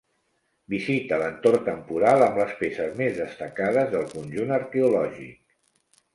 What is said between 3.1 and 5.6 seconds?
destacades del conjunt arqueològic.